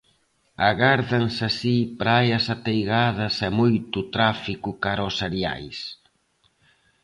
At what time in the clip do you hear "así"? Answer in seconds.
1.49-1.77